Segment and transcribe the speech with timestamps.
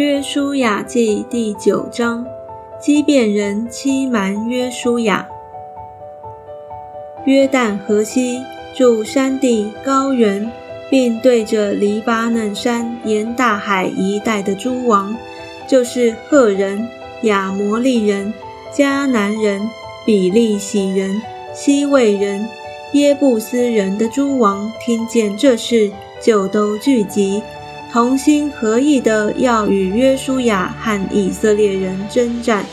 [0.00, 2.24] 约书亚记第九章，
[2.80, 5.28] 基遍人欺瞒约书亚。
[7.26, 8.40] 约旦河西
[8.74, 10.50] 住山地高原，
[10.88, 15.14] 并对着黎巴嫩山沿大海一带的诸王，
[15.68, 16.88] 就是赫人、
[17.24, 18.32] 亚摩利人、
[18.72, 19.68] 迦南人、
[20.06, 21.20] 比利洗人、
[21.52, 22.48] 西魏人、
[22.94, 27.42] 耶布斯人的诸王，听见这事，就都聚集。
[27.92, 32.64] 同心合意的要与约书亚和以色列人征战。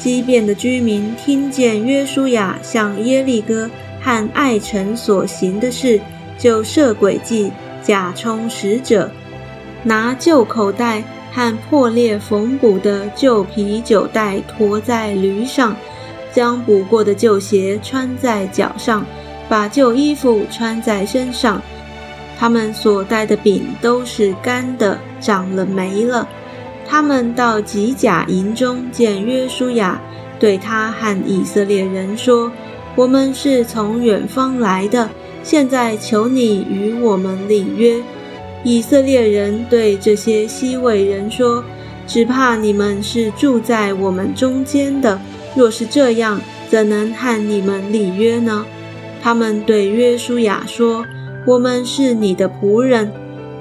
[0.00, 6.00] 畸变的居民听见约书亚向耶利哥和爱城所行的事，
[6.36, 7.52] 就设诡计，
[7.84, 9.08] 假充使者，
[9.84, 15.76] 拿旧口袋和破裂缝补的旧皮酒袋驮在驴上，
[16.32, 19.06] 将补过的旧鞋穿在脚上，
[19.48, 21.62] 把旧衣服穿在身上。
[22.42, 26.28] 他们所带的饼都是干的，长了霉了。
[26.84, 30.00] 他们到吉甲营中见约书亚，
[30.40, 32.50] 对他和以色列人说
[32.96, 35.08] ：“我们是从远方来的，
[35.44, 38.02] 现在求你与我们立约。”
[38.64, 41.64] 以色列人对这些西魏人说
[42.08, 45.16] ：“只怕你们是住在我们中间的，
[45.54, 48.66] 若是这样，怎能和你们立约呢？”
[49.22, 51.06] 他们对约书亚说。
[51.44, 53.10] 我们是你的仆人，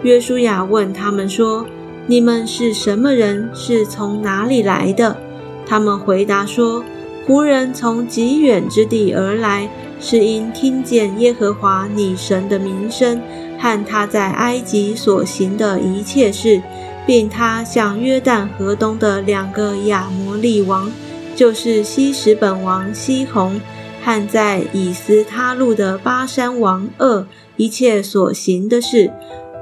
[0.04, 1.66] 约书亚问他们说
[2.06, 3.50] ：“你们是什么人？
[3.56, 5.18] 是从哪里来的？”
[5.66, 6.84] 他们回答说
[7.28, 9.68] ：“仆人从极远之地而来，
[10.00, 13.20] 是因听见耶和华你神的名声
[13.58, 16.62] 和他在埃及所行的一切事，
[17.08, 20.92] 并他向约旦河东的两个亚摩利王，
[21.36, 23.60] 就是西什本王西宏。”
[24.04, 27.24] 和在以斯他路的巴山王二
[27.62, 29.12] 一切所行的事，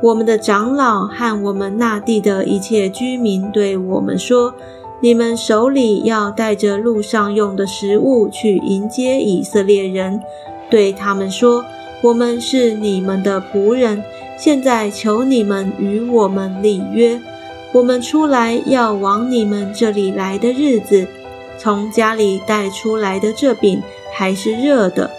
[0.02, 4.54] 我们的长老和我们那地的一切居民对我们说
[5.04, 10.22] ：“你们手里要带着路上用的食物去迎接以色列人。”
[10.72, 11.66] 对他们说
[12.02, 14.02] ：“我们是你们的仆人，
[14.38, 17.20] 现在求你们与我们立约。
[17.74, 21.06] 我们出来要往你们这里来的日子，
[21.58, 23.82] 从家里带出来的这饼。”
[24.16, 25.12] 还是热的，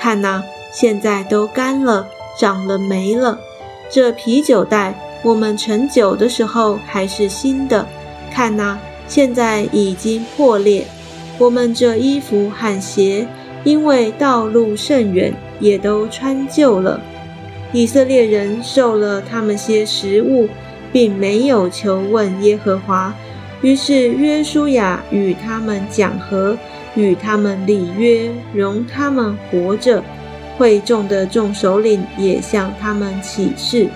[0.00, 0.42] 看呐，
[0.72, 3.38] 现在都干了，长了霉了。
[3.90, 7.86] 这啤酒袋，我们盛酒的时候还是新的，
[8.30, 8.78] 看呐，
[9.08, 10.86] 现在已经破裂。
[11.38, 13.26] 我们这衣服和鞋，
[13.64, 17.00] 因为道路甚远，也都穿旧了。
[17.72, 20.48] 以色列人受了他们些食物，
[20.92, 23.14] 并没有求问耶和华，
[23.60, 26.56] 于是约书亚与他们讲和。
[26.94, 30.02] 与他们立约，容他们活着。
[30.58, 33.88] 会众的众首领也向他们起誓。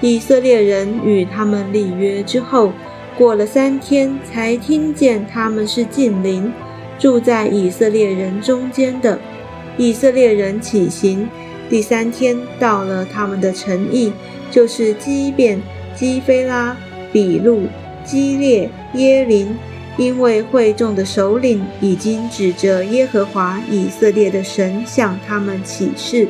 [0.00, 2.72] 以色列人与他们立约之后，
[3.16, 6.50] 过了三天，才听见他们是近邻，
[6.98, 9.18] 住在以色列人中间的。
[9.76, 11.28] 以色列人起行，
[11.68, 14.12] 第三天到了他们的城邑，
[14.50, 15.60] 就是基变、
[15.94, 16.76] 基菲拉、
[17.12, 17.62] 比路、
[18.04, 19.56] 基列、耶林。
[19.98, 26.28] 因为会众的首领已经指着耶和华以色列的神向他们起誓，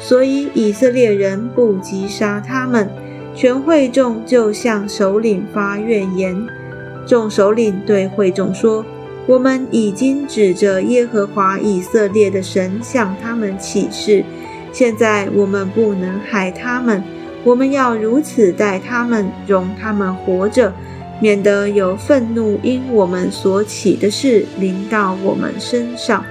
[0.00, 2.90] 所以以色列人不急杀他们。
[3.36, 6.36] 全会众就向首领发怨言。
[7.06, 8.84] 众首领对会众说
[9.26, 14.24] ：“我们已经指着耶和华以色列的神向他们起誓，
[14.72, 17.02] 现在我们不能害他们，
[17.42, 20.72] 我们要如此待他们，容他们活着。”
[21.20, 26.24] 免得有愤怒因我们所起的事临到我们身上。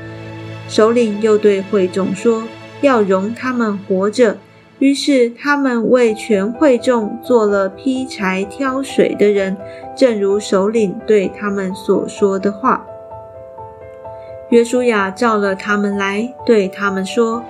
[0.68, 2.44] 首领又对会众说
[2.82, 4.38] ：“要容他们活着。”
[4.80, 9.56] 于是他们为全会众做了劈柴、挑水的人，
[9.96, 12.86] 正如首领对他们所说的话。
[14.50, 17.44] 约书亚召了他们来，对他们说：“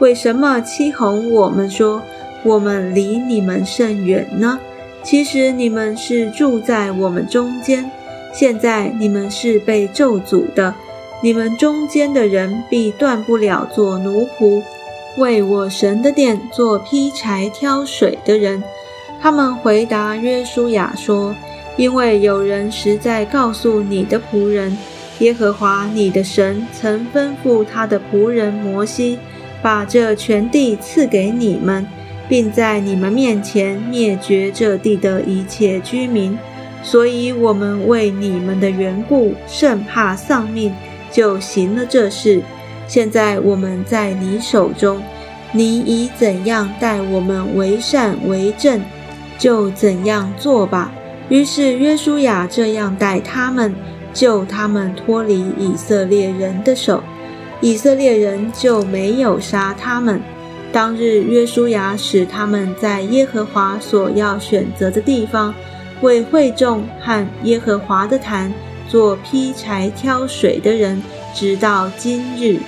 [0.00, 2.02] 为什么欺哄我们，说
[2.42, 4.58] 我们离你们甚远呢？”
[5.02, 7.90] 其实你们是住在我们中间，
[8.32, 10.74] 现在你们是被咒诅的。
[11.22, 14.62] 你们中间的人必断不了做奴仆，
[15.18, 18.62] 为我神的殿做劈柴、挑水的人。
[19.20, 21.34] 他们回答约书亚说
[21.76, 24.78] ：“因为有人实在告诉你的仆人，
[25.18, 29.18] 耶和华你的神曾吩咐他的仆人摩西，
[29.60, 31.86] 把这全地赐给你们。”
[32.30, 36.38] 并在你们面前灭绝这地的一切居民，
[36.80, 40.72] 所以我们为你们的缘故甚怕丧命，
[41.10, 42.40] 就行了这事。
[42.86, 45.02] 现在我们在你手中，
[45.52, 48.80] 你以怎样待我们为善为正，
[49.36, 50.92] 就怎样做吧。
[51.28, 53.74] 于是约书亚这样待他们，
[54.12, 57.02] 救他们脱离以色列人的手，
[57.60, 60.20] 以色列人就没有杀他们。
[60.72, 65.52] 当日约书亚使他们在耶和华所要选择的地方，
[66.00, 68.52] 为会众和耶和华的坛
[68.88, 71.02] 做劈柴挑水的人，
[71.34, 72.58] 直到今日。